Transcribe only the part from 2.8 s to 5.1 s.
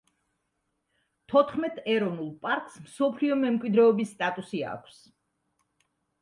მსოფლიო მემკვიდრეობის სტატუსი აქვს.